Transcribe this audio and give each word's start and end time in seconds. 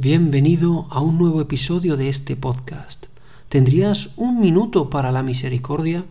Bienvenido 0.00 0.86
a 0.90 1.00
un 1.00 1.18
nuevo 1.18 1.40
episodio 1.40 1.96
de 1.96 2.08
este 2.08 2.36
podcast. 2.36 3.06
¿Tendrías 3.48 4.10
un 4.14 4.38
minuto 4.38 4.90
para 4.90 5.10
la 5.10 5.24
misericordia? 5.24 6.04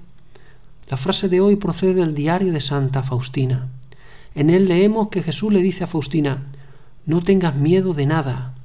La 0.89 0.97
frase 0.97 1.29
de 1.29 1.39
hoy 1.39 1.55
procede 1.55 1.93
del 1.93 2.13
diario 2.13 2.51
de 2.51 2.59
Santa 2.59 3.01
Faustina. 3.01 3.69
En 4.35 4.49
él 4.49 4.67
leemos 4.67 5.07
que 5.07 5.23
Jesús 5.23 5.53
le 5.53 5.61
dice 5.61 5.85
a 5.85 5.87
Faustina, 5.87 6.47
no 7.05 7.21
tengas 7.23 7.55
miedo 7.55 7.93
de 7.93 8.07
nada, 8.07 8.55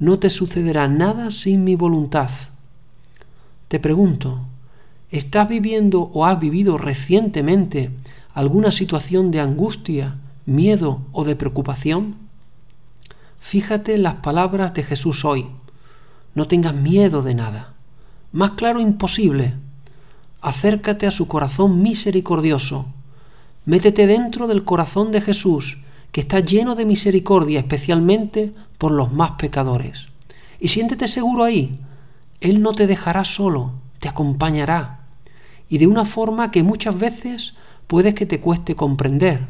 no 0.00 0.18
te 0.18 0.28
sucederá 0.28 0.88
nada 0.88 1.30
sin 1.30 1.62
mi 1.62 1.76
voluntad. 1.76 2.30
Te 3.68 3.78
pregunto, 3.78 4.40
¿estás 5.12 5.48
viviendo 5.48 6.10
o 6.12 6.26
has 6.26 6.40
vivido 6.40 6.76
recientemente 6.76 7.90
alguna 8.34 8.72
situación 8.72 9.30
de 9.30 9.38
angustia, 9.38 10.16
miedo 10.44 11.02
o 11.12 11.22
de 11.22 11.36
preocupación? 11.36 12.16
Fíjate 13.42 13.94
en 13.94 14.04
las 14.04 14.14
palabras 14.14 14.72
de 14.72 14.84
Jesús 14.84 15.26
hoy. 15.26 15.46
No 16.34 16.46
tengas 16.46 16.74
miedo 16.74 17.22
de 17.22 17.34
nada. 17.34 17.74
Más 18.30 18.52
claro 18.52 18.80
imposible. 18.80 19.54
Acércate 20.40 21.06
a 21.06 21.10
su 21.10 21.26
corazón 21.26 21.82
misericordioso. 21.82 22.86
Métete 23.66 24.06
dentro 24.06 24.46
del 24.46 24.64
corazón 24.64 25.10
de 25.10 25.20
Jesús, 25.20 25.82
que 26.12 26.22
está 26.22 26.38
lleno 26.38 26.76
de 26.76 26.86
misericordia, 26.86 27.58
especialmente 27.58 28.54
por 28.78 28.92
los 28.92 29.12
más 29.12 29.32
pecadores. 29.32 30.06
Y 30.58 30.68
siéntete 30.68 31.08
seguro 31.08 31.42
ahí. 31.42 31.80
Él 32.40 32.62
no 32.62 32.72
te 32.72 32.86
dejará 32.86 33.24
solo, 33.24 33.72
te 33.98 34.08
acompañará. 34.08 35.00
Y 35.68 35.78
de 35.78 35.88
una 35.88 36.04
forma 36.04 36.52
que 36.52 36.62
muchas 36.62 36.98
veces 36.98 37.54
puedes 37.88 38.14
que 38.14 38.24
te 38.24 38.40
cueste 38.40 38.76
comprender. 38.76 39.46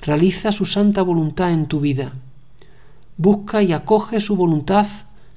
Realiza 0.00 0.52
su 0.52 0.64
santa 0.64 1.02
voluntad 1.02 1.52
en 1.52 1.66
tu 1.66 1.80
vida 1.80 2.14
busca 3.20 3.62
y 3.62 3.74
acoge 3.74 4.18
su 4.18 4.34
voluntad 4.34 4.86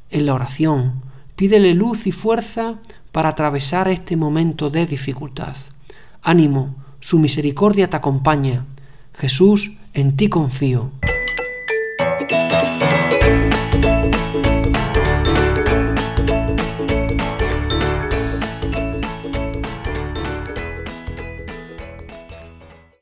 en 0.10 0.26
la 0.26 0.34
oración. 0.34 1.02
Pídele 1.36 1.74
luz 1.74 2.08
y 2.08 2.14
fuerza 2.14 2.76
para 3.12 3.30
atravesar 3.30 3.90
este 3.90 4.16
momento 4.16 4.70
de 4.70 4.86
dificultad. 4.86 5.58
Ánimo, 6.22 6.76
su 7.02 7.20
misericordia 7.20 7.90
te 7.90 7.98
acompaña. 7.98 8.66
Jesús, 9.14 9.78
en 9.94 10.16
ti 10.16 10.30
confío. 10.30 10.92